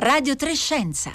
[0.00, 1.12] Radio Trescenza.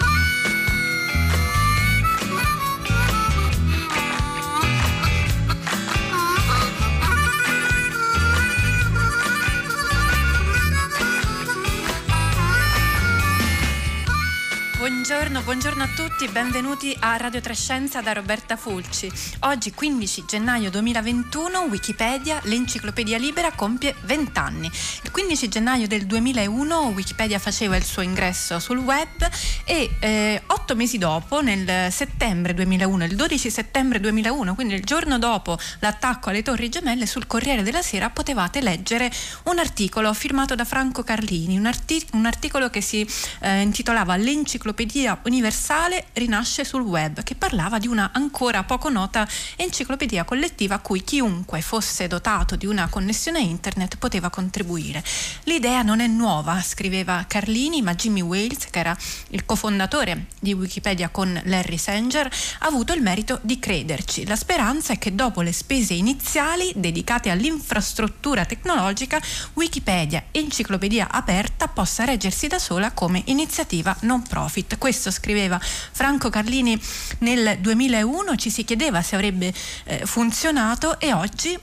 [15.08, 19.08] Buongiorno, buongiorno, a tutti, benvenuti a Radio Trescenza da Roberta Fulci.
[19.42, 24.66] Oggi 15 gennaio 2021 Wikipedia, l'enciclopedia libera, compie 20 anni.
[25.04, 29.30] Il 15 gennaio del 2001 Wikipedia faceva il suo ingresso sul web
[29.66, 35.20] e eh, otto mesi dopo, nel settembre 2001, il 12 settembre 2001, quindi il giorno
[35.20, 39.12] dopo l'attacco alle Torri Gemelle, sul Corriere della Sera potevate leggere
[39.44, 43.08] un articolo firmato da Franco Carlini, un, artic- un articolo che si
[43.42, 49.28] eh, intitolava L'enciclopedia enciclopedia universale rinasce sul web, che parlava di una ancora poco nota
[49.58, 55.04] enciclopedia collettiva a cui chiunque fosse dotato di una connessione internet poteva contribuire.
[55.44, 58.98] L'idea non è nuova, scriveva Carlini, ma Jimmy Wales, che era
[59.30, 64.26] il cofondatore di Wikipedia con Larry Sanger, ha avuto il merito di crederci.
[64.26, 69.22] La speranza è che dopo le spese iniziali dedicate all'infrastruttura tecnologica,
[69.56, 74.78] Wikipedia, enciclopedia aperta, possa reggersi da sola come iniziativa non profit.
[74.86, 76.80] Questo scriveva Franco Carlini
[77.22, 79.52] nel 2001, ci si chiedeva se avrebbe
[79.86, 81.58] eh, funzionato e oggi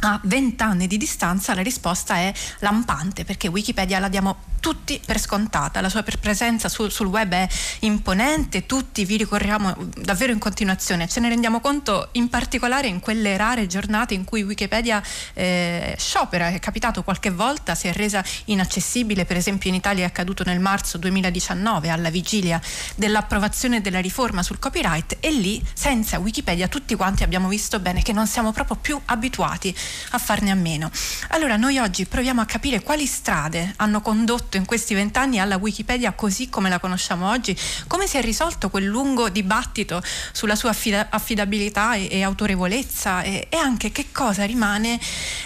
[0.00, 5.18] a 20 anni di distanza la risposta è lampante perché Wikipedia la diamo tutti per
[5.20, 7.48] scontata, la sua presenza sul, sul, web è
[7.80, 13.36] imponente, tutti vi ricorriamo davvero in continuazione, ce ne rendiamo conto in particolare in quelle
[13.36, 15.02] rare giornate in cui Wikipedia
[15.34, 20.06] eh, sciopera, è capitato qualche volta, si è resa inaccessibile, per esempio in Italia è
[20.06, 22.60] accaduto nel marzo 2019 alla vigilia
[22.96, 28.12] dell'approvazione della riforma sul copyright e lì senza Wikipedia tutti quanti abbiamo visto bene che
[28.12, 29.74] non siamo proprio più abituati
[30.10, 30.90] a farne a meno.
[31.28, 36.12] Allora noi oggi proviamo a capire quali strade hanno condotto in questi vent'anni alla Wikipedia
[36.12, 37.56] così come la conosciamo oggi?
[37.86, 43.46] Come si è risolto quel lungo dibattito sulla sua affida- affidabilità e, e autorevolezza e,
[43.48, 44.98] e, anche che cosa rimane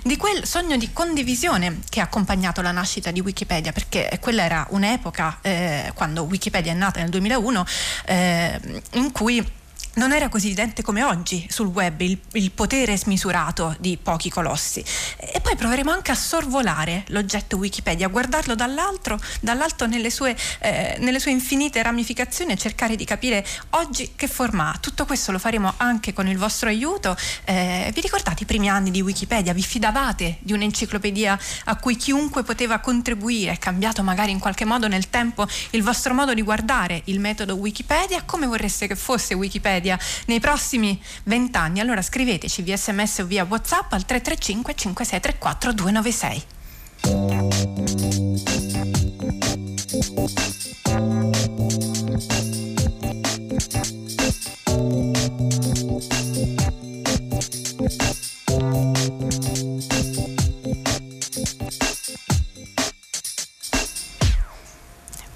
[0.03, 3.73] di quel sogno di condivisione che ha accompagnato la nascita di Wikipedia?
[3.73, 7.65] Perché quella era un'epoca, eh, quando Wikipedia è nata nel 2001,
[8.05, 8.61] eh,
[8.93, 9.61] in cui
[9.95, 14.83] non era così evidente come oggi sul web il, il, potere smisurato di pochi colossi.
[15.19, 21.21] E poi proveremo anche a sorvolare l'oggetto Wikipedia, a guardarlo dall'alto nelle sue, eh, nelle
[21.21, 24.79] sue infinite ramificazioni e cercare di capire oggi che forma ha.
[24.81, 27.17] Tutto questo lo faremo anche con il vostro aiuto.
[27.45, 29.53] Eh, vi ricordate i primi anni di Wikipedia?
[29.53, 33.53] Vi fidavate di un'enciclopedia a cui chiunque poteva contribuire?
[33.53, 37.57] È cambiato magari in qualche modo nel tempo il vostro modo di guardare il metodo
[37.57, 38.23] Wikipedia?
[38.25, 39.82] Come vorreste che fosse Wikipedia?
[39.83, 41.81] Wikipedia nei prossimi vent'anni.
[41.81, 46.47] Allora scriveteci via sms o via whatsapp al 335 5634 296.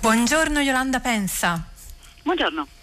[0.01, 1.61] Buongiorno Yolanda Pensa.
[2.23, 2.76] Buongiorno.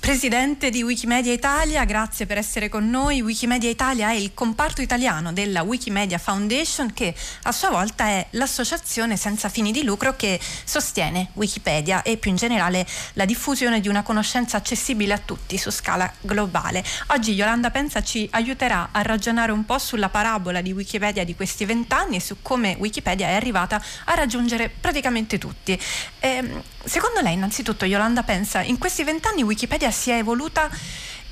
[0.00, 3.20] Presidente di Wikimedia Italia, grazie per essere con noi.
[3.20, 9.18] Wikimedia Italia è il comparto italiano della Wikimedia Foundation che a sua volta è l'associazione
[9.18, 14.02] senza fini di lucro che sostiene Wikipedia e più in generale la diffusione di una
[14.02, 16.82] conoscenza accessibile a tutti su scala globale.
[17.08, 21.66] Oggi Yolanda Pensa ci aiuterà a ragionare un po' sulla parabola di Wikipedia di questi
[21.66, 25.78] vent'anni e su come Wikipedia è arrivata a raggiungere praticamente tutti.
[26.20, 30.70] Eh, secondo lei, innanzitutto, Yolanda Pensa, in questi vent'anni Wikipedia si è evoluta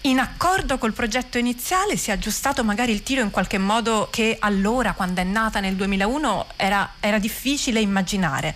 [0.02, 4.36] in accordo col progetto iniziale, si è aggiustato magari il tiro in qualche modo che
[4.38, 8.54] allora, quando è nata nel 2001, era, era difficile immaginare.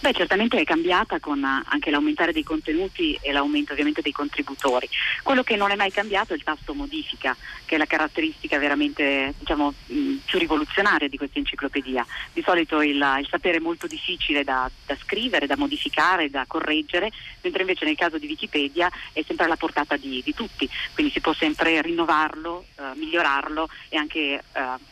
[0.00, 4.88] Beh, certamente è cambiata con eh, anche l'aumentare dei contenuti e l'aumento ovviamente dei contributori.
[5.24, 9.34] Quello che non è mai cambiato è il tasto modifica, che è la caratteristica veramente
[9.36, 9.74] diciamo,
[10.24, 12.06] più rivoluzionaria di questa enciclopedia.
[12.32, 17.10] Di solito il, il sapere è molto difficile da, da, scrivere, da modificare, da correggere,
[17.42, 21.20] mentre invece nel caso di Wikipedia è sempre alla portata di, di tutti, quindi si
[21.20, 24.42] può sempre rinnovarlo, eh, migliorarlo e anche eh,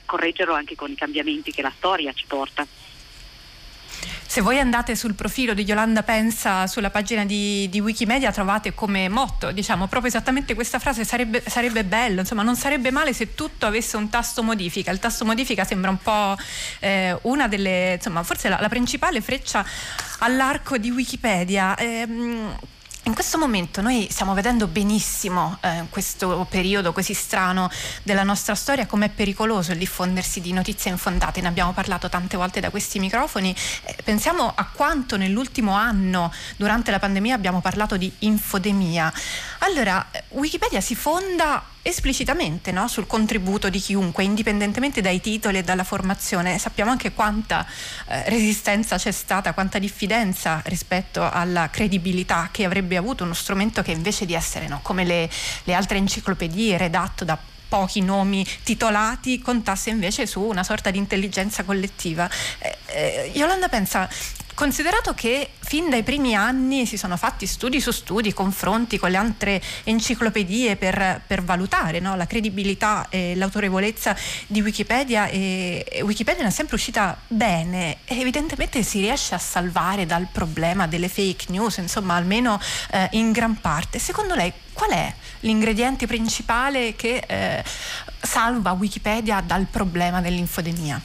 [0.04, 2.66] correggerlo anche con i cambiamenti che la storia ci porta.
[4.26, 9.08] Se voi andate sul profilo di Yolanda Pensa sulla pagina di, di Wikimedia trovate come
[9.08, 13.66] motto, diciamo, proprio esattamente questa frase sarebbe, sarebbe, bello, insomma non sarebbe male se tutto
[13.66, 14.90] avesse un tasto modifica.
[14.90, 16.36] Il tasto modifica sembra un po'
[16.80, 19.64] eh, una delle, insomma, forse la, la, principale freccia
[20.18, 21.74] all'arco di Wikipedia.
[21.76, 22.06] Eh,
[23.06, 27.70] In questo momento noi stiamo vedendo benissimo eh, questo periodo così strano
[28.02, 32.58] della nostra storia com'è pericoloso il diffondersi di notizie infondate, ne abbiamo parlato tante volte
[32.58, 33.54] da questi microfoni,
[33.84, 39.12] eh, pensiamo a quanto nell'ultimo anno durante la pandemia abbiamo parlato di infodemia.
[39.60, 42.88] Allora, eh, Wikipedia si fonda esplicitamente no?
[42.88, 46.58] sul contributo di chiunque, indipendentemente dai titoli e dalla formazione.
[46.58, 47.64] Sappiamo anche quanta
[48.08, 53.92] eh, resistenza c'è stata, quanta diffidenza rispetto alla credibilità che avrebbe avuto uno strumento che
[53.92, 55.30] invece di essere no, come le,
[55.64, 57.38] le altre enciclopedie redatto da
[57.68, 62.28] pochi nomi titolati contasse invece su una sorta di intelligenza collettiva.
[62.58, 64.08] Eh, eh, Yolanda pensa
[64.56, 69.18] Considerato che fin dai primi anni si sono fatti studi su studi, confronti con le
[69.18, 74.16] altre enciclopedie per, per valutare no, la credibilità e l'autorevolezza
[74.46, 80.06] di Wikipedia e, e Wikipedia è sempre uscita bene e evidentemente si riesce a salvare
[80.06, 82.58] dal problema delle fake news, insomma almeno
[82.92, 83.98] eh, in gran parte.
[83.98, 87.64] Secondo lei qual è l'ingrediente principale che eh,
[88.20, 91.00] salva Wikipedia dal problema dell'infodemia?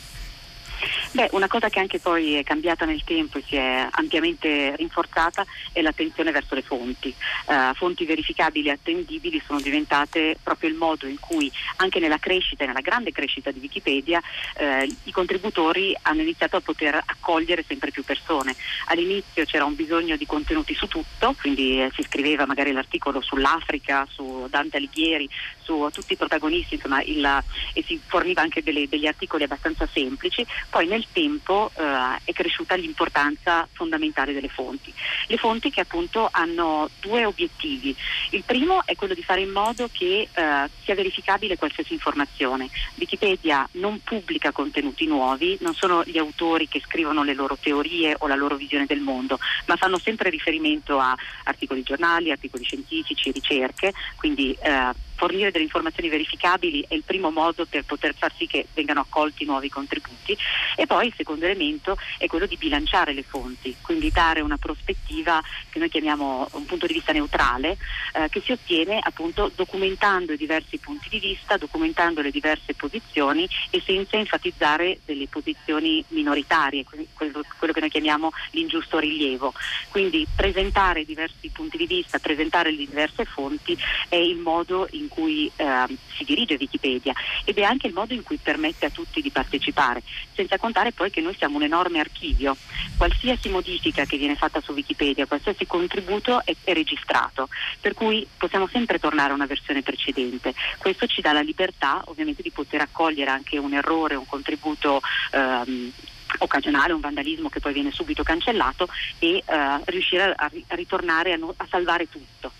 [1.13, 5.45] Beh, una cosa che anche poi è cambiata nel tempo e si è ampiamente rinforzata
[5.73, 7.13] è l'attenzione verso le fonti.
[7.47, 12.63] Uh, fonti verificabili e attendibili sono diventate proprio il modo in cui anche nella crescita
[12.63, 17.91] e nella grande crescita di Wikipedia uh, i contributori hanno iniziato a poter accogliere sempre
[17.91, 18.55] più persone.
[18.85, 24.07] All'inizio c'era un bisogno di contenuti su tutto, quindi eh, si scriveva magari l'articolo sull'Africa,
[24.09, 25.29] su Dante Alighieri,
[25.61, 27.43] su tutti i protagonisti, insomma, il,
[27.73, 30.45] e si forniva anche delle, degli articoli abbastanza semplici.
[30.69, 34.93] Poi nel tempo eh, è cresciuta l'importanza fondamentale delle fonti.
[35.27, 37.95] Le fonti che appunto hanno due obiettivi.
[38.31, 42.69] Il primo è quello di fare in modo che eh, sia verificabile qualsiasi informazione.
[42.95, 48.27] Wikipedia non pubblica contenuti nuovi, non sono gli autori che scrivono le loro teorie o
[48.27, 51.15] la loro visione del mondo, ma fanno sempre riferimento a
[51.45, 57.67] articoli giornali, articoli scientifici, ricerche, quindi eh, fornire delle informazioni verificabili è il primo modo
[57.67, 60.35] per poter far sì che vengano accolti nuovi contributi
[60.75, 65.39] e poi il secondo elemento è quello di bilanciare le fonti, quindi dare una prospettiva
[65.69, 67.77] che noi chiamiamo un punto di vista neutrale
[68.13, 73.47] eh, che si ottiene appunto documentando i diversi punti di vista, documentando le diverse posizioni
[73.69, 76.83] e senza enfatizzare delle posizioni minoritarie,
[77.13, 79.53] quello, quello che noi chiamiamo l'ingiusto rilievo.
[79.89, 83.77] Quindi presentare diversi punti di vista, presentare le diverse fonti
[84.09, 85.85] è il modo in cui eh,
[86.15, 87.13] si dirige Wikipedia
[87.43, 90.01] ed è anche il modo in cui permette a tutti di partecipare,
[90.33, 92.55] senza contare poi che noi siamo un enorme archivio.
[92.97, 97.49] Qualsiasi modifica che viene fatta su Wikipedia, qualsiasi contributo è, è registrato,
[97.79, 100.53] per cui possiamo sempre tornare a una versione precedente.
[100.77, 105.91] Questo ci dà la libertà ovviamente di poter accogliere anche un errore, un contributo ehm,
[106.39, 108.87] occasionale, un vandalismo che poi viene subito cancellato
[109.19, 109.43] e eh,
[109.85, 112.51] riuscire a, a ritornare a, no, a salvare tutto.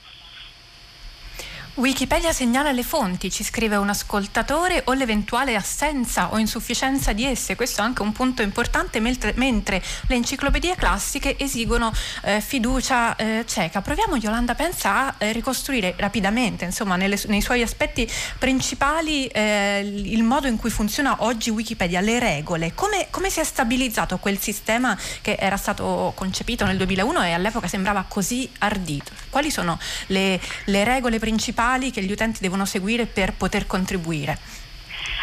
[1.75, 7.55] Wikipedia segnala le fonti, ci scrive un ascoltatore, o l'eventuale assenza o insufficienza di esse.
[7.55, 13.45] Questo è anche un punto importante, mentre, mentre le enciclopedie classiche esigono eh, fiducia eh,
[13.47, 13.81] cieca.
[13.81, 18.05] Proviamo, Yolanda Pensa, a eh, ricostruire rapidamente, insomma, nelle, nei suoi aspetti
[18.37, 22.73] principali, eh, il modo in cui funziona oggi Wikipedia, le regole.
[22.75, 27.69] Come, come si è stabilizzato quel sistema che era stato concepito nel 2001 e all'epoca
[27.69, 29.13] sembrava così ardito?
[29.29, 31.59] Quali sono le, le regole principali?
[31.71, 34.37] Principali che gli utenti devono seguire per poter contribuire?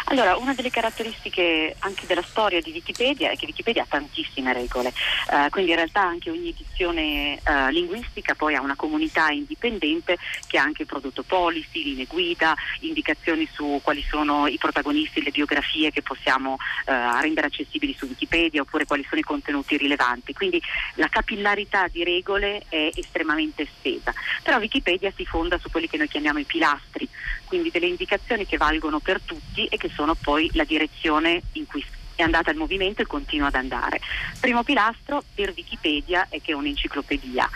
[0.05, 4.91] Allora, una delle caratteristiche anche della storia di Wikipedia è che Wikipedia ha tantissime regole,
[5.31, 10.17] uh, quindi in realtà anche ogni edizione uh, linguistica poi ha una comunità indipendente
[10.47, 15.91] che ha anche prodotto policy, linee guida, indicazioni su quali sono i protagonisti, le biografie
[15.91, 20.33] che possiamo uh, rendere accessibili su Wikipedia oppure quali sono i contenuti rilevanti.
[20.33, 20.61] Quindi
[20.95, 26.07] la capillarità di regole è estremamente estesa, però Wikipedia si fonda su quelli che noi
[26.07, 27.07] chiamiamo i pilastri,
[27.49, 31.83] quindi delle indicazioni che valgono per tutti e che sono poi la direzione in cui
[32.15, 33.99] è andata il movimento e continua ad andare.
[34.39, 37.49] Primo pilastro per Wikipedia è che è un'enciclopedia.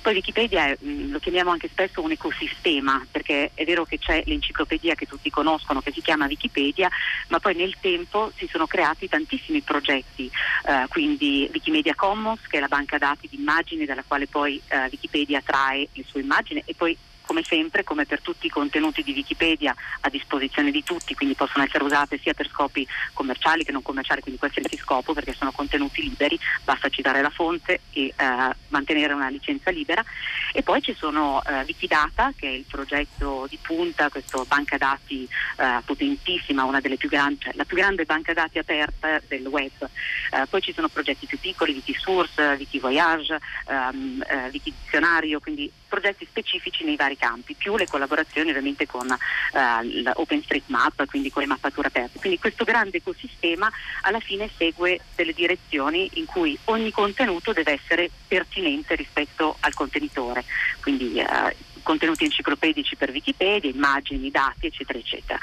[0.00, 4.22] Poi Wikipedia è, mm, lo chiamiamo anche spesso un ecosistema, perché è vero che c'è
[4.26, 6.88] l'enciclopedia che tutti conoscono, che si chiama Wikipedia,
[7.28, 10.30] ma poi nel tempo si sono creati tantissimi progetti,
[10.64, 14.90] uh, quindi Wikimedia Commons, che è la banca dati di immagini dalla quale poi uh,
[14.90, 19.12] Wikipedia trae le sue immagini e poi come sempre, come per tutti i contenuti di
[19.12, 23.82] Wikipedia a disposizione di tutti, quindi possono essere usate sia per scopi commerciali che non
[23.82, 29.12] commerciali, quindi qualsiasi scopo perché sono contenuti liberi, basta citare la fonte e eh, mantenere
[29.12, 30.04] una licenza libera.
[30.52, 35.28] E poi ci sono eh, Wikidata, che è il progetto di punta, questa banca dati
[35.56, 39.72] eh, potentissima, una delle più grandi, cioè la più grande banca dati aperta del web.
[39.82, 46.82] Eh, poi ci sono progetti più piccoli, Wikisource, Wikivoyage, ehm, eh, Wikidizionario, quindi progetti specifici
[46.82, 52.18] nei vari campi, più le collaborazioni ovviamente con eh, l'OpenStreetMap, quindi con le mappature aperte.
[52.18, 53.70] Quindi questo grande ecosistema
[54.02, 60.44] alla fine segue delle direzioni in cui ogni contenuto deve essere pertinente rispetto al contenitore.
[60.80, 65.38] Quindi, eh, contenuti enciclopedici per Wikipedia, immagini, dati, eccetera, eccetera.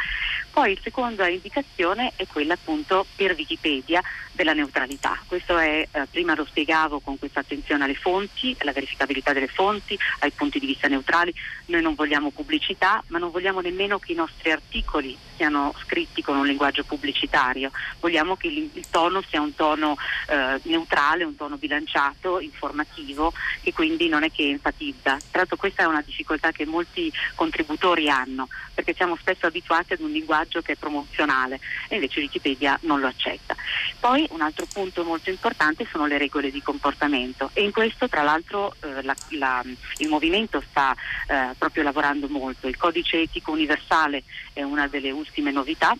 [0.51, 4.01] Poi la seconda indicazione è quella appunto per Wikipedia
[4.33, 5.17] della neutralità.
[5.25, 9.97] Questo è, eh, prima lo spiegavo con questa attenzione alle fonti, alla verificabilità delle fonti,
[10.19, 11.33] ai punti di vista neutrali.
[11.67, 16.37] Noi non vogliamo pubblicità, ma non vogliamo nemmeno che i nostri articoli siano scritti con
[16.37, 17.71] un linguaggio pubblicitario.
[17.99, 19.95] Vogliamo che il, tono sia un tono
[20.27, 25.17] eh, neutrale, un tono bilanciato, informativo e quindi non è che enfatizza.
[25.17, 30.01] Tra l'altro questa è una difficoltà che molti contributori hanno, perché siamo spesso abituati ad
[30.01, 33.55] un linguaggio che è promozionale e invece Wikipedia non lo accetta.
[33.99, 38.23] Poi un altro punto molto importante sono le regole di comportamento e in questo tra
[38.23, 39.63] l'altro eh, la, la,
[39.97, 40.95] il movimento sta
[41.27, 42.67] eh, proprio lavorando molto.
[42.67, 45.95] Il codice etico universale è una delle ultime novità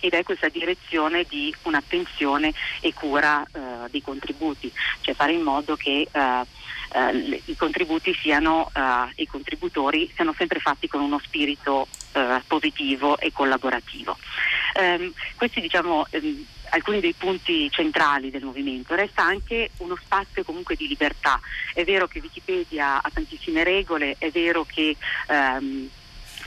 [0.00, 5.76] ed è questa direzione di un'attenzione e cura eh, dei contributi, cioè fare in modo
[5.76, 6.46] che eh,
[6.92, 13.18] eh, i contributi siano, eh, i contributori siano sempre fatti con uno spirito eh, positivo
[13.18, 14.16] e collaborativo.
[14.74, 20.76] Ehm, questi diciamo ehm, alcuni dei punti centrali del movimento, resta anche uno spazio comunque
[20.76, 21.40] di libertà.
[21.72, 24.96] È vero che Wikipedia ha tantissime regole, è vero che
[25.28, 25.88] ehm,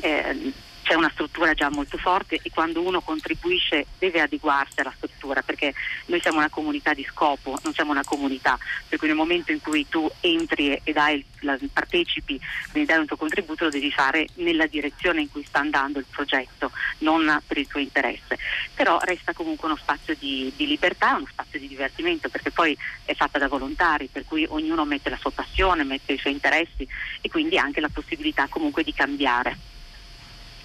[0.01, 0.53] eh,
[0.89, 5.71] c'è una struttura già molto forte e quando uno contribuisce deve adeguarsi alla struttura perché
[6.07, 9.61] noi siamo una comunità di scopo, non siamo una comunità, per cui nel momento in
[9.61, 11.23] cui tu entri e dai,
[11.71, 12.41] partecipi,
[12.71, 16.07] quindi dai un tuo contributo lo devi fare nella direzione in cui sta andando il
[16.09, 18.39] progetto, non per il tuo interesse.
[18.73, 23.13] Però resta comunque uno spazio di, di libertà, uno spazio di divertimento perché poi è
[23.13, 26.87] fatta da volontari, per cui ognuno mette la sua passione, mette i suoi interessi
[27.21, 29.77] e quindi anche la possibilità comunque di cambiare.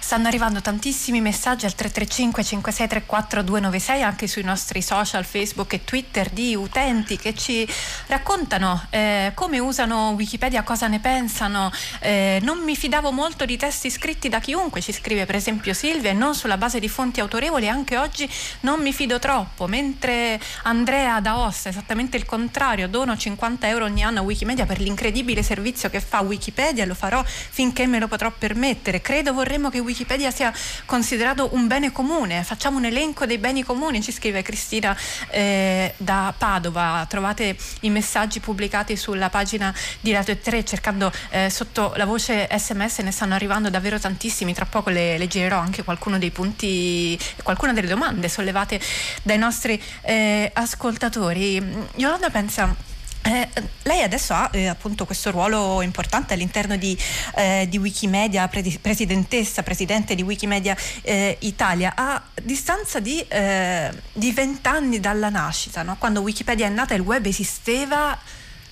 [0.00, 6.30] Stanno arrivando tantissimi messaggi al 335 5634 296 anche sui nostri social Facebook e Twitter
[6.30, 7.68] di utenti che ci
[8.06, 11.70] raccontano eh, come usano Wikipedia, cosa ne pensano.
[12.00, 16.10] Eh, non mi fidavo molto di testi scritti da chiunque, ci scrive per esempio Silvia,
[16.10, 21.20] e non sulla base di fonti autorevoli, anche oggi non mi fido troppo, mentre Andrea
[21.20, 25.90] da Ossa, esattamente il contrario, dono 50 euro ogni anno a Wikimedia per l'incredibile servizio
[25.90, 29.00] che fa Wikipedia, lo farò finché me lo potrò permettere.
[29.00, 30.52] Credo vorremmo che Wikipedia sia
[30.84, 32.44] considerato un bene comune.
[32.44, 34.94] Facciamo un elenco dei beni comuni, ci scrive Cristina
[35.30, 37.06] eh, da Padova.
[37.08, 42.98] Trovate i messaggi pubblicati sulla pagina di Radio 3 cercando eh, sotto la voce sms,
[42.98, 44.52] ne stanno arrivando davvero tantissimi.
[44.52, 48.78] Tra poco le leggerò anche qualcuno dei punti, qualcuna delle domande sollevate
[49.22, 51.86] dai nostri eh, ascoltatori.
[51.94, 52.96] Yolanda pensa
[53.28, 53.48] eh,
[53.82, 56.96] lei adesso ha eh, appunto questo ruolo importante all'interno di,
[57.36, 61.92] eh, di Wikimedia, pre- presidentessa, presidente di Wikimedia eh, Italia.
[61.94, 63.92] A distanza di eh,
[64.32, 65.96] vent'anni dalla nascita, no?
[65.98, 68.18] quando Wikipedia è nata il web esisteva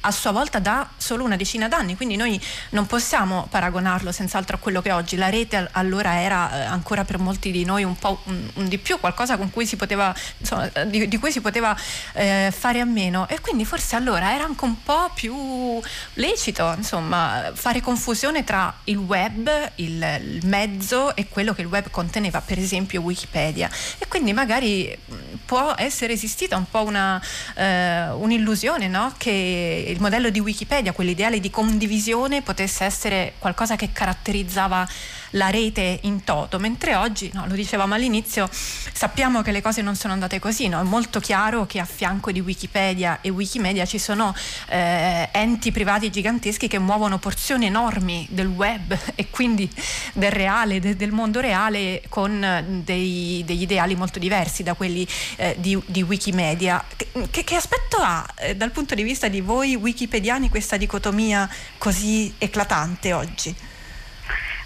[0.06, 4.58] a sua volta da solo una decina d'anni, quindi noi non possiamo paragonarlo senz'altro a
[4.58, 5.16] quello che è oggi.
[5.16, 8.78] La rete allora era eh, ancora per molti di noi un po' un, un di
[8.78, 9.36] più, qualcosa
[9.76, 11.76] poteva, insomma, di, di, cui si poteva
[12.12, 15.80] eh, fare a meno e quindi forse allora era anche un po' più
[16.14, 21.90] lecito insomma, fare confusione tra il web, il, il mezzo e quello che il web
[21.90, 23.68] conteneva, per esempio Wikipedia.
[23.98, 24.96] E quindi magari
[25.44, 27.20] può essere esistita un po' una,
[27.54, 29.12] eh, un'illusione no?
[29.16, 34.86] che il modello di Wikipedia, quell'ideale di condivisione, potesse essere qualcosa che caratterizzava
[35.30, 39.96] la rete in toto, mentre oggi, no, lo dicevamo all'inizio, sappiamo che le cose non
[39.96, 40.80] sono andate così, no?
[40.80, 44.34] è molto chiaro che a fianco di Wikipedia e Wikimedia ci sono
[44.68, 49.70] eh, enti privati giganteschi che muovono porzioni enormi del web e quindi
[50.12, 55.06] del reale, de, del mondo reale con dei, degli ideali molto diversi da quelli
[55.36, 56.84] eh, di, di, Wikimedia.
[57.30, 62.32] Che, che aspetto ha eh, dal punto di vista di voi wikipediani questa dicotomia così
[62.38, 63.54] eclatante oggi?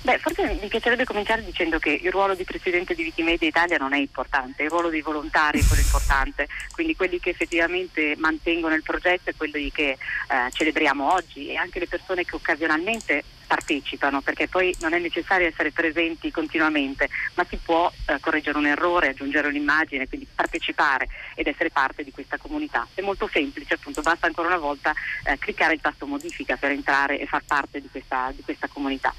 [0.02, 3.92] Beh, forse mi piacerebbe cominciare dicendo che il ruolo di presidente di Wikimedia Italia non
[3.92, 8.82] è importante, il ruolo dei volontari è quello importante, quindi quelli che effettivamente mantengono il
[8.82, 14.46] progetto è quelli che eh, celebriamo oggi e anche le persone che occasionalmente partecipano, perché
[14.46, 19.48] poi non è necessario essere presenti continuamente, ma si può eh, correggere un errore, aggiungere
[19.48, 22.86] un'immagine, quindi partecipare ed essere parte di questa comunità.
[22.94, 27.18] È molto semplice, appunto, basta ancora una volta eh, cliccare il tasto modifica per entrare
[27.18, 29.12] e far parte di questa, di questa comunità.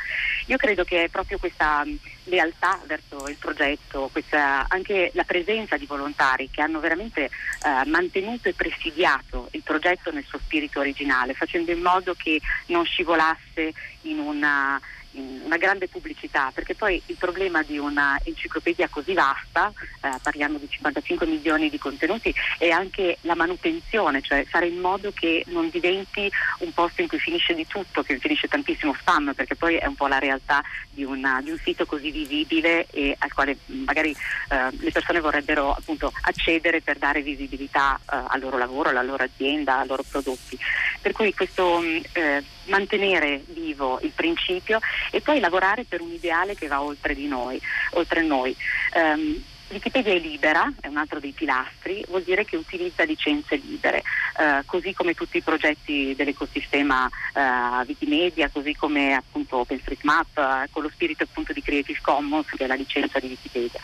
[0.46, 1.84] Io credo che è proprio questa
[2.26, 8.48] lealtà verso il progetto, questa, anche la presenza di volontari che hanno veramente eh, mantenuto
[8.48, 13.74] e presidiato il progetto nel suo spirito originale, facendo in modo che non scivolasse
[14.04, 14.82] in una
[15.14, 20.68] una grande pubblicità, perché poi il problema di una enciclopedia così vasta, eh, parliamo di
[20.70, 26.32] 55 milioni di contenuti, è anche la manutenzione, cioè fare in modo che non diventi
[26.60, 29.96] un posto in cui finisce di tutto, che finisce tantissimo spam, perché poi è un
[29.96, 34.70] po' la realtà di, una, di un sito così visibile e al quale magari eh,
[34.72, 39.80] le persone vorrebbero appunto accedere per dare visibilità eh, al loro lavoro, alla loro azienda,
[39.80, 40.58] ai loro prodotti.
[41.02, 41.82] Per cui questo
[42.14, 47.28] eh, mantenere vivo il principio e poi lavorare per un ideale che va oltre di
[47.28, 47.60] noi,
[47.92, 48.56] oltre noi.
[48.94, 54.04] Um, Wikipedia è libera, è un altro dei pilastri, vuol dire che utilizza licenze libere,
[54.38, 60.84] eh, così come tutti i progetti dell'ecosistema eh, Wikimedia, così come appunto OpenStreetMap, eh, con
[60.84, 63.80] lo spirito appunto di Creative Commons, che è la licenza di Wikipedia.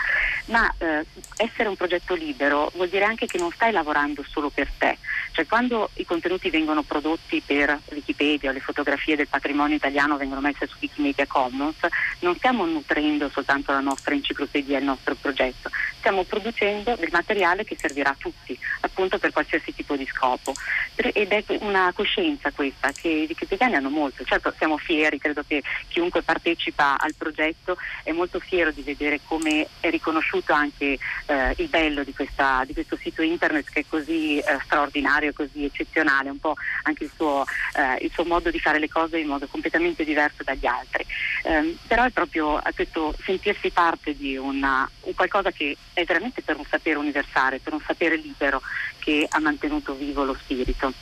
[0.45, 1.05] Ma eh,
[1.37, 4.97] essere un progetto libero vuol dire anche che non stai lavorando solo per te,
[5.31, 10.41] cioè quando i contenuti vengono prodotti per Wikipedia o le fotografie del patrimonio italiano vengono
[10.41, 11.77] messe su Wikimedia Commons,
[12.19, 17.75] non stiamo nutrendo soltanto la nostra enciclopedia il nostro progetto, stiamo producendo del materiale che
[17.77, 20.53] servirà a tutti, appunto per qualsiasi tipo di scopo.
[20.95, 25.61] Ed è una coscienza questa che i wikipediani hanno molto, certo siamo fieri, credo che
[25.89, 31.67] chiunque partecipa al progetto è molto fiero di vedere come è riconosciuto anche eh, il
[31.67, 36.39] bello di, questa, di, questo sito internet che è così eh, straordinario così eccezionale, un
[36.39, 37.43] po' anche il suo,
[37.75, 41.05] eh, il suo, modo di fare le cose in modo completamente diverso dagli altri.
[41.43, 46.57] Eh, però è proprio questo sentirsi parte di una, un qualcosa che è veramente per
[46.57, 48.61] un sapere universale, per un sapere libero
[48.99, 50.93] che ha mantenuto vivo lo spirito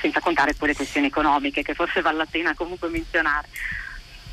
[0.00, 3.48] senza contare poi le questioni economiche che forse vale la pena comunque menzionare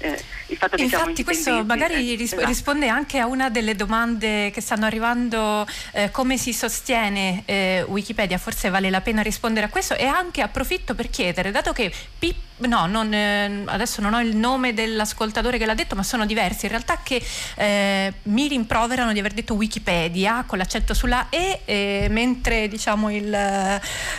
[0.04, 2.46] eh, il fatto che Infatti questo magari ris- esatto.
[2.46, 8.38] risponde anche a una delle domande che stanno arrivando, eh, come si sostiene eh, Wikipedia,
[8.38, 12.53] forse vale la pena rispondere a questo e anche approfitto per chiedere, dato che Pippo
[12.58, 16.66] no, non, eh, adesso non ho il nome dell'ascoltatore che l'ha detto, ma sono diversi
[16.66, 17.22] in realtà che
[17.56, 23.30] eh, mi rimproverano di aver detto Wikipedia con l'accento sulla E, eh, mentre diciamo il,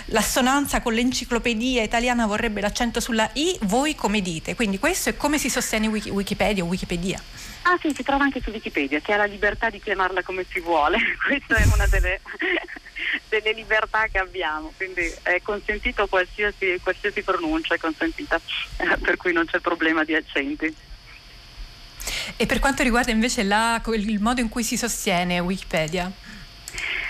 [0.07, 4.55] l'assonanza con l'enciclopedia italiana vorrebbe l'accento sulla I, voi come dite?
[4.55, 7.21] Quindi questo è come si sostiene Wiki, Wikipedia o Wikipedia?
[7.67, 10.61] Ah sì, si trova anche su Wikipedia, si ha la libertà di chiamarla come si
[10.61, 12.21] vuole, questa è una delle
[13.29, 18.41] delle libertà che abbiamo, quindi è consentito qualsiasi, qualsiasi pronuncia è consentita,
[19.03, 20.75] per cui non c'è problema di accenti.
[22.37, 26.11] E per quanto riguarda invece la, il modo in cui si sostiene Wikipedia?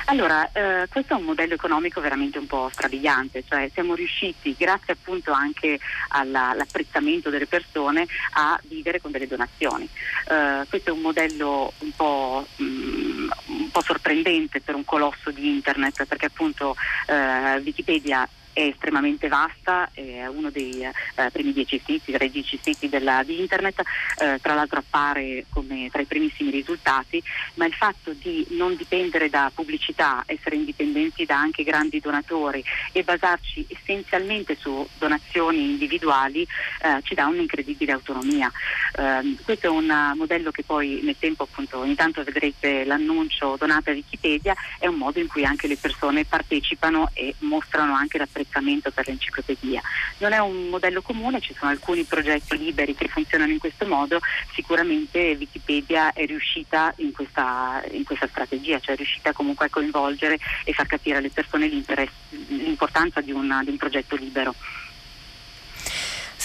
[0.06, 4.92] Allora, eh, questo è un modello economico veramente un po' strabiliante, cioè siamo riusciti, grazie
[4.92, 9.88] appunto anche alla, all'apprezzamento delle persone, a vivere con delle donazioni.
[10.28, 15.30] Eh, questo è un modello un po', mh, mm, un po', sorprendente per un colosso
[15.30, 21.82] di internet, perché appunto eh, Wikipedia è estremamente vasta, è uno dei eh, primi dieci
[21.84, 23.82] siti, tra i dieci siti della, di internet,
[24.18, 27.22] eh, tra l'altro appare come tra i primissimi risultati,
[27.54, 33.02] ma il fatto di non dipendere da pubblicità, essere indipendenti da anche grandi donatori e
[33.02, 38.50] basarci essenzialmente su donazioni individuali eh, ci dà un'incredibile autonomia.
[38.96, 43.90] Ehm, questo è un modello che poi nel tempo appunto ogni tanto vedrete l'annuncio donate
[43.90, 48.26] a Wikipedia, è un modo in cui anche le persone partecipano e mostrano anche la
[48.26, 49.83] presenza apprezzamento per l'enciclopedia.
[50.18, 54.20] Non è un modello comune, ci sono alcuni progetti liberi che funzionano in questo modo,
[54.52, 60.38] sicuramente Wikipedia è riuscita in questa, in questa strategia, cioè è riuscita comunque a coinvolgere
[60.64, 64.54] e far capire alle persone l'importanza di, una, di un progetto libero.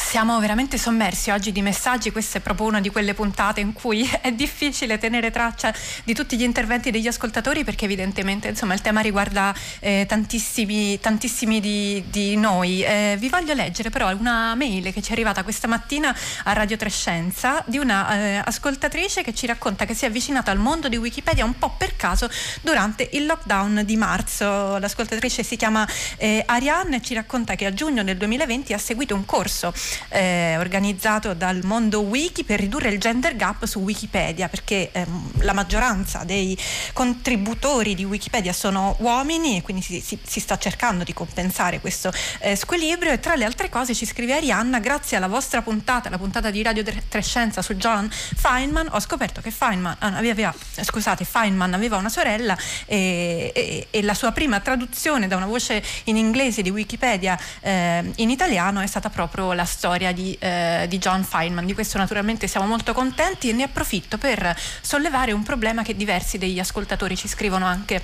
[0.10, 4.10] Siamo veramente sommersi oggi di messaggi, questa è proprio una di quelle puntate in cui
[4.22, 5.72] è difficile tenere traccia
[6.04, 11.60] di tutti gli interventi degli ascoltatori perché evidentemente insomma, il tema riguarda eh, tantissimi, tantissimi
[11.60, 12.82] di, di noi.
[12.82, 16.12] Eh, vi voglio leggere però una mail che ci è arrivata questa mattina
[16.46, 20.58] a Radio Trescenza di una eh, ascoltatrice che ci racconta che si è avvicinata al
[20.58, 22.28] mondo di Wikipedia un po' per caso
[22.62, 24.80] durante il lockdown di marzo.
[24.80, 29.14] L'ascoltatrice si chiama eh, Ariane e ci racconta che a giugno del 2020 ha seguito
[29.14, 29.72] un corso
[30.10, 35.54] eh, organizzato dal mondo wiki per ridurre il gender gap su Wikipedia perché ehm, la
[35.54, 36.58] maggioranza dei
[36.94, 42.12] contributori di Wikipedia sono uomini e quindi si, si, si sta cercando di compensare questo
[42.40, 43.12] eh, squilibrio.
[43.12, 46.62] E tra le altre cose ci scrive Arianna grazie alla vostra puntata, la puntata di
[46.64, 52.10] Radio Trescenza su John Feynman ho scoperto che Feynman ah, aveva, scusate, Feynman aveva una
[52.10, 57.38] sorella e, e, e, la sua prima traduzione da una voce in inglese di Wikipedia
[57.62, 61.66] eh, in italiano è stata proprio la storia storia di, eh, di John Feynman.
[61.66, 66.38] Di questo naturalmente siamo molto contenti e ne approfitto per sollevare un problema che diversi
[66.38, 68.00] degli ascoltatori ci scrivono anche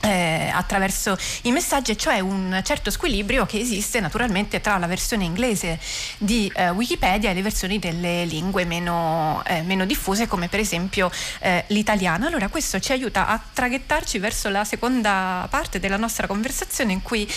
[0.00, 5.78] eh, attraverso i messaggi, cioè un certo squilibrio che esiste naturalmente tra la versione inglese
[6.18, 11.10] di eh, Wikipedia e le versioni delle lingue meno, eh, meno diffuse come per esempio
[11.40, 12.26] eh, l'italiano.
[12.26, 17.28] Allora questo ci aiuta a traghettarci verso la seconda parte della nostra conversazione in cui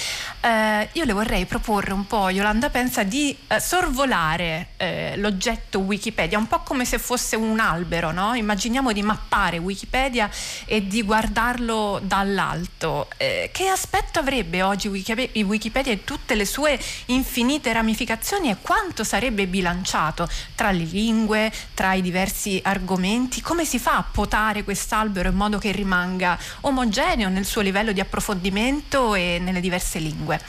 [0.41, 4.69] eh, io le vorrei proporre un po', Yolanda pensa, di eh, sorvolare
[5.15, 8.34] l'oggetto Wikipedia, un po' come se fosse un albero, no?
[8.34, 10.30] immaginiamo di mappare Wikipedia
[10.65, 16.80] e di guardarlo dall'alto alto, eh, che aspetto avrebbe oggi Wikipedia e tutte le sue
[17.08, 23.42] infinite ramificazioni e quanto sarebbe bilanciato tra le lingue, tra i diversi argomenti?
[23.42, 28.00] Come si fa a potare quest'albero in modo che rimanga omogeneo nel suo livello di
[28.00, 30.40] approfondimento e nelle diverse lingue?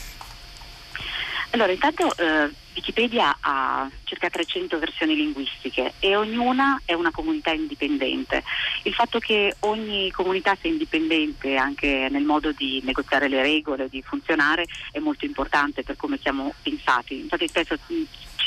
[1.51, 8.43] Allora, intanto eh, Wikipedia ha circa 300 versioni linguistiche e ognuna è una comunità indipendente.
[8.85, 14.03] Il fatto che ogni comunità sia indipendente anche nel modo di negoziare le regole, di
[14.03, 17.21] funzionare, è molto importante per come siamo pensati.
[17.21, 17.79] Infatti spesso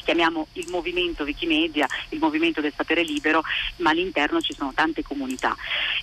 [0.05, 3.43] chiamiamo il movimento Wikimedia, il movimento del sapere libero,
[3.77, 5.55] ma all'interno ci sono tante comunità.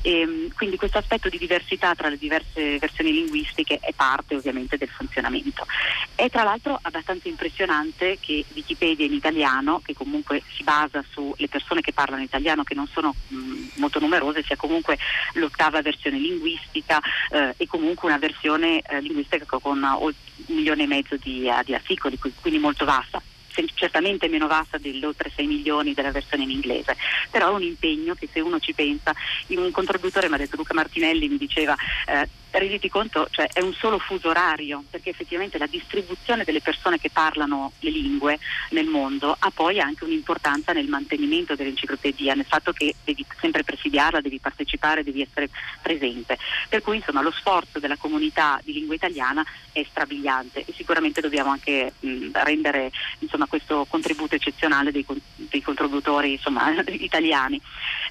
[0.03, 4.77] E, ehm, quindi questo aspetto di diversità tra le diverse versioni linguistiche è parte ovviamente
[4.77, 5.65] del funzionamento.
[6.15, 11.81] È tra l'altro abbastanza impressionante che Wikipedia in italiano, che comunque si basa sulle persone
[11.81, 13.37] che parlano italiano, che non sono mh,
[13.77, 14.99] molto numerose, sia comunque
[15.35, 20.12] l'ottava versione linguistica eh, e comunque una versione eh, linguistica con un
[20.47, 23.23] milione e mezzo di, uh, di articoli, quindi molto vasta
[23.75, 26.97] certamente meno vasta degli oltre 6 milioni della versione in inglese,
[27.31, 29.15] però è un impegno che se uno ci pensa,
[29.49, 31.75] un contributore mi ha detto Luca Martinelli mi diceva
[32.07, 36.99] eh, renditi conto, cioè è un solo fuso orario, perché effettivamente la distribuzione delle persone
[36.99, 38.38] che parlano le lingue
[38.71, 44.21] nel mondo ha poi anche un'importanza nel mantenimento dell'enciclopedia, nel fatto che devi sempre presidiarla,
[44.21, 45.49] devi partecipare, devi essere
[45.81, 46.38] presente.
[46.69, 51.51] Per cui insomma lo sforzo della comunità di lingua italiana è strabiliante e sicuramente dobbiamo
[51.51, 55.05] anche mh, rendere insomma, questo contributo eccezionale dei,
[55.37, 57.61] dei contributori insomma, italiani.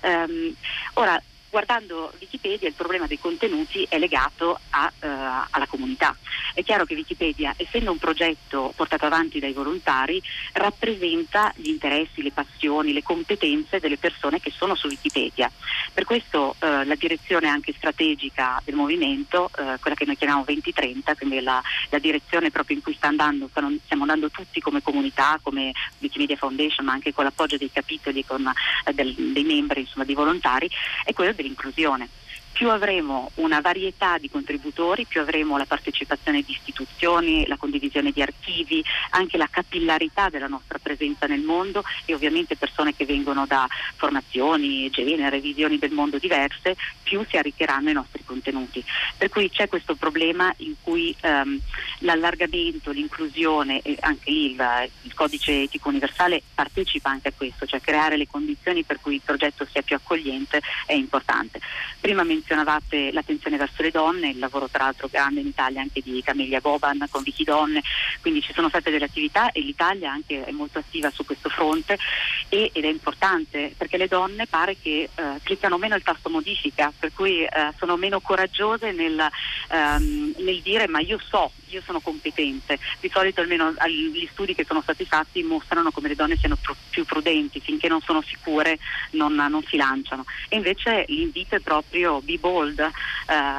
[0.01, 0.53] Um,
[0.93, 5.07] ora, guardando Wikipedia il problema dei contenuti è legato a, uh,
[5.51, 6.15] alla comunità.
[6.53, 10.21] È chiaro che Wikipedia, essendo un progetto portato avanti dai volontari,
[10.53, 15.51] rappresenta gli interessi, le passioni, le competenze delle persone che sono su Wikipedia.
[15.93, 21.15] Per questo uh, la direzione anche strategica del movimento, uh, quella che noi chiamiamo 2030,
[21.15, 25.73] quindi la, la, direzione proprio in cui sta andando, stiamo andando tutti come comunità, come
[25.99, 28.49] Wikimedia Foundation, ma anche con l'appoggio dei capitoli, con,
[28.93, 30.69] del, dei membri, insomma, di volontari,
[31.03, 31.11] è
[31.41, 32.09] quello dell'inclusione
[32.51, 38.21] più avremo una varietà di contributori, più avremo la partecipazione di istituzioni, la condivisione di
[38.21, 43.67] archivi, anche la capillarità della nostra presenza nel mondo e ovviamente persone che vengono da
[43.95, 48.83] formazioni, genere, visioni del mondo diverse, più si arricchiranno i nostri contenuti.
[49.17, 51.59] Per cui c'è questo problema in cui ehm,
[51.99, 58.17] l'allargamento, l'inclusione e anche il, il codice etico universale partecipa anche a questo, cioè creare
[58.17, 61.59] le condizioni per cui il progetto sia più accogliente è importante.
[61.99, 66.21] Prima menzionavate l'attenzione verso le donne, il lavoro tra l'altro grande in Italia anche di
[66.23, 67.81] Camelia Boban con Vicky Donne,
[68.19, 71.97] quindi ci sono state delle attività e l'Italia anche è molto attiva su questo fronte
[72.49, 76.91] e, ed è importante perché le donne pare che eh, cliccano meno il tasto modifica,
[76.97, 79.19] per cui eh, sono meno coraggiose nel,
[79.69, 82.79] ehm, nel dire ma io so, io sono competente.
[82.99, 86.75] Di solito almeno gli studi che sono stati fatti mostrano come le donne siano pr-
[86.89, 88.77] più prudenti, finché non sono sicure
[89.11, 90.25] non, non, si lanciano.
[90.49, 92.91] E invece l'invito è proprio be bold, eh,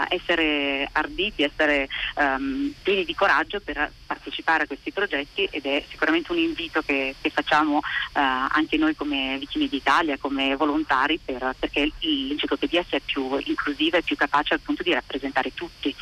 [0.08, 6.32] essere arditi, essere um, pieni di coraggio per partecipare a questi progetti ed è sicuramente
[6.32, 7.80] un invito che, che facciamo uh,
[8.12, 14.16] anche noi come Vicini d'Italia, come volontari per, perché l'enciclopedia sia più inclusiva e più
[14.16, 15.94] capace appunto di rappresentare tutti.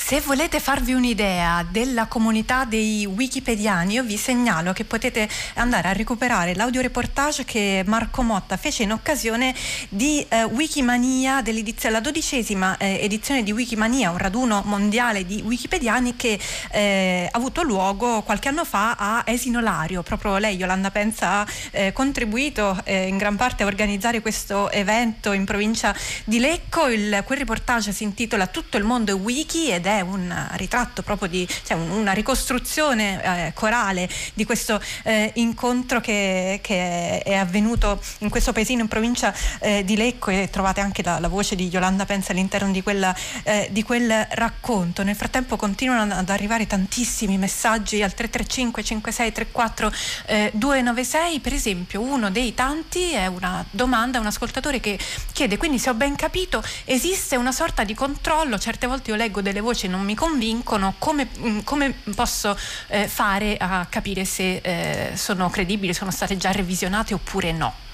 [0.00, 5.92] Se volete farvi un'idea della comunità dei wikipediani, io vi segnalo che potete andare a
[5.92, 9.54] recuperare l'audioreportage che Marco Motta fece in occasione
[9.90, 16.16] di eh, Wikimania, dell'edizione, la dodicesima eh, edizione di Wikimania, un raduno mondiale di wikipediani
[16.16, 16.38] che
[16.70, 20.02] eh, ha avuto luogo qualche anno fa a Esinolario.
[20.02, 25.32] Proprio lei, Yolanda Penza, ha eh, contribuito eh, in gran parte a organizzare questo evento
[25.32, 26.86] in provincia di Lecco.
[26.86, 31.28] Il, quel reportage si intitola Tutto il mondo è wiki ed è un ritratto proprio
[31.28, 38.28] di cioè una ricostruzione eh, corale di questo eh, incontro che, che, è avvenuto in
[38.28, 42.04] questo paesino in provincia eh, di Lecco e trovate anche la, la, voce di Yolanda
[42.04, 45.02] Penza all'interno di, quella, eh, di quel racconto.
[45.02, 49.92] Nel frattempo continuano ad arrivare tantissimi messaggi al 335 5634
[50.26, 54.98] eh, 296, per esempio uno dei tanti è una domanda, un ascoltatore che
[55.32, 59.40] chiede, quindi se ho ben capito esiste una sorta di controllo, certe volte io leggo
[59.40, 62.56] delle voci e non mi convincono, come, mm, come posso
[62.88, 67.86] eh, fare a capire se eh, sono credibili, sono state già revisionate oppure no?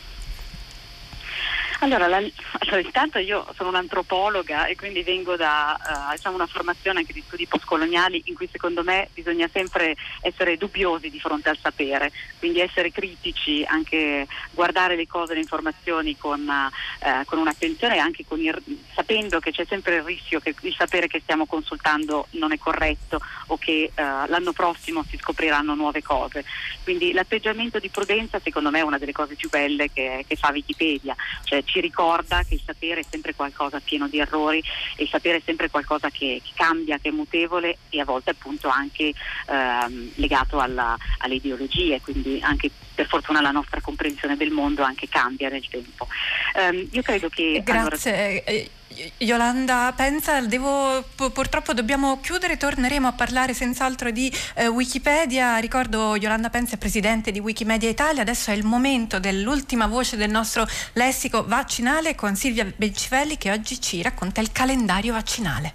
[1.85, 7.01] Allora, la, allora, intanto io sono un'antropologa e quindi vengo da uh, diciamo una formazione
[7.01, 11.59] anche di studi postcoloniali in cui secondo me bisogna sempre essere dubbiosi di fronte al
[11.61, 17.99] sapere, quindi essere critici, anche guardare le cose, le informazioni con, uh, con un'attenzione e
[17.99, 18.62] anche il,
[18.94, 23.20] sapendo che c'è sempre il rischio che il sapere che stiamo consultando non è corretto
[23.49, 26.47] o che uh, l'anno prossimo si scopriranno nuove cose.
[26.83, 30.49] Quindi l'atteggiamento di prudenza secondo me è una delle cose più belle che, che fa
[30.51, 31.14] Wikipedia.
[31.42, 34.62] Cioè, ci ricorda che il sapere è sempre qualcosa pieno di errori
[34.98, 38.68] il sapere è sempre qualcosa che, che cambia, che è mutevole e a volte appunto
[38.68, 39.12] anche
[39.48, 45.08] ehm, legato alla, alle ideologie, quindi anche per fortuna la nostra comprensione del mondo anche
[45.08, 46.06] cambia nel tempo.
[46.54, 47.60] Um, io credo che...
[47.64, 48.42] Grazie.
[48.46, 48.82] Allora...
[49.18, 55.57] Yolanda Penza, devo, purtroppo dobbiamo chiudere, torneremo a parlare senz'altro di eh, Wikipedia.
[55.59, 60.30] Ricordo Yolanda Penza è presidente di Wikimedia Italia, adesso è il momento dell'ultima voce del
[60.30, 65.74] nostro lessico vaccinale con Silvia Bencivelli che oggi ci racconta il calendario vaccinale.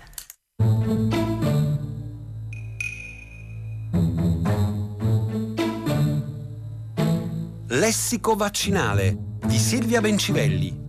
[7.68, 10.89] Lessico vaccinale di Silvia Bencivelli.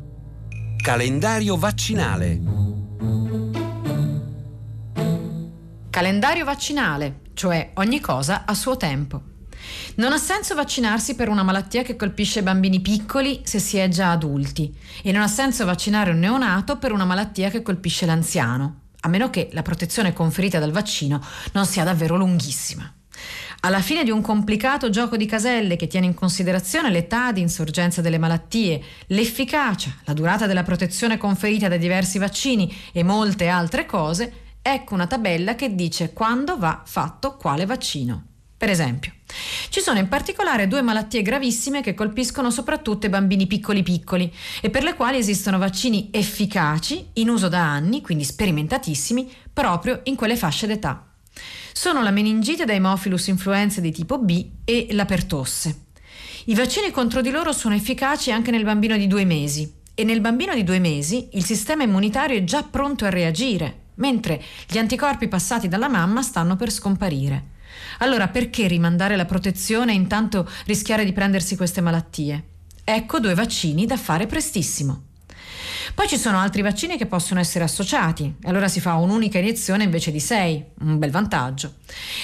[0.83, 2.41] Calendario vaccinale.
[5.91, 9.21] Calendario vaccinale, cioè ogni cosa a suo tempo.
[9.97, 14.13] Non ha senso vaccinarsi per una malattia che colpisce bambini piccoli se si è già
[14.13, 19.09] adulti e non ha senso vaccinare un neonato per una malattia che colpisce l'anziano, a
[19.09, 22.91] meno che la protezione conferita dal vaccino non sia davvero lunghissima.
[23.63, 28.01] Alla fine di un complicato gioco di caselle che tiene in considerazione l'età di insorgenza
[28.01, 34.33] delle malattie, l'efficacia, la durata della protezione conferita dai diversi vaccini e molte altre cose,
[34.63, 38.25] ecco una tabella che dice quando va fatto quale vaccino.
[38.57, 39.13] Per esempio,
[39.69, 44.71] ci sono in particolare due malattie gravissime che colpiscono soprattutto i bambini piccoli piccoli e
[44.71, 50.37] per le quali esistono vaccini efficaci, in uso da anni, quindi sperimentatissimi, proprio in quelle
[50.37, 51.05] fasce d'età
[51.73, 55.87] sono la meningite da Haemophilus influenza di tipo B e la pertosse.
[56.47, 60.21] I vaccini contro di loro sono efficaci anche nel bambino di due mesi e nel
[60.21, 65.29] bambino di due mesi il sistema immunitario è già pronto a reagire, mentre gli anticorpi
[65.29, 67.59] passati dalla mamma stanno per scomparire.
[67.99, 72.45] Allora perché rimandare la protezione e intanto rischiare di prendersi queste malattie?
[72.83, 75.09] Ecco due vaccini da fare prestissimo.
[75.95, 79.85] Poi ci sono altri vaccini che possono essere associati, e allora si fa un'unica iniezione
[79.85, 81.75] invece di sei, un bel vantaggio.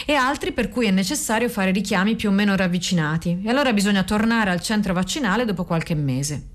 [0.05, 4.03] E altri per cui è necessario fare richiami più o meno ravvicinati, e allora bisogna
[4.03, 6.49] tornare al centro vaccinale dopo qualche mese.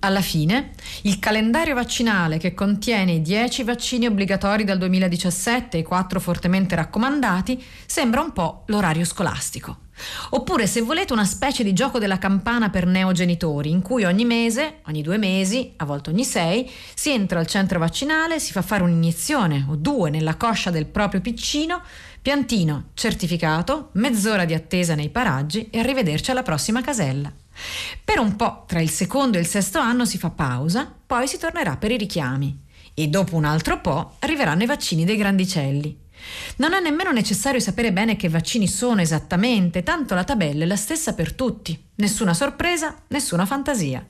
[0.00, 5.82] Alla fine, il calendario vaccinale che contiene i 10 vaccini obbligatori dal 2017 e i
[5.82, 9.83] 4 fortemente raccomandati sembra un po' l'orario scolastico.
[10.30, 14.80] Oppure se volete una specie di gioco della campana per neogenitori in cui ogni mese,
[14.86, 18.82] ogni due mesi, a volte ogni sei, si entra al centro vaccinale, si fa fare
[18.82, 21.82] un'iniezione o due nella coscia del proprio piccino,
[22.20, 27.32] piantino certificato, mezz'ora di attesa nei paraggi e arrivederci alla prossima casella.
[28.04, 31.38] Per un po' tra il secondo e il sesto anno si fa pausa, poi si
[31.38, 32.62] tornerà per i richiami
[32.94, 36.03] e dopo un altro po' arriveranno i vaccini dei grandicelli.
[36.56, 40.76] Non è nemmeno necessario sapere bene che vaccini sono esattamente, tanto la tabella è la
[40.76, 41.78] stessa per tutti.
[41.96, 44.06] Nessuna sorpresa, nessuna fantasia.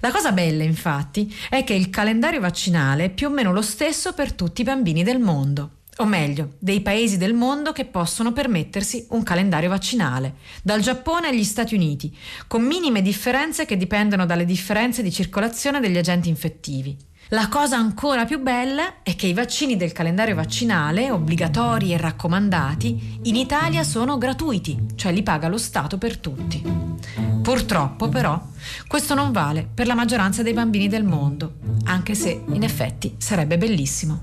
[0.00, 4.12] La cosa bella, infatti, è che il calendario vaccinale è più o meno lo stesso
[4.12, 5.72] per tutti i bambini del mondo.
[6.00, 11.42] O meglio, dei paesi del mondo che possono permettersi un calendario vaccinale, dal Giappone agli
[11.42, 16.96] Stati Uniti, con minime differenze che dipendono dalle differenze di circolazione degli agenti infettivi.
[17.32, 23.20] La cosa ancora più bella è che i vaccini del calendario vaccinale, obbligatori e raccomandati,
[23.24, 26.62] in Italia sono gratuiti, cioè li paga lo Stato per tutti.
[27.42, 28.42] Purtroppo però
[28.86, 33.58] questo non vale per la maggioranza dei bambini del mondo, anche se in effetti sarebbe
[33.58, 34.20] bellissimo.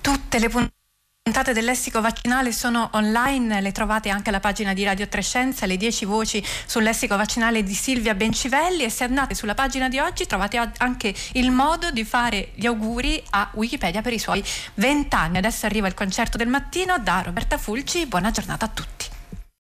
[0.00, 0.83] Tutte le puntate
[1.24, 5.78] puntate del lessico vaccinale sono online, le trovate anche alla pagina di Radio Trescenza, le
[5.78, 10.26] 10 voci sul lessico vaccinale di Silvia Bencivelli e se andate sulla pagina di oggi
[10.26, 15.38] trovate anche il modo di fare gli auguri a Wikipedia per i suoi 20 anni.
[15.38, 19.13] Adesso arriva il concerto del mattino da Roberta Fulci, buona giornata a tutti.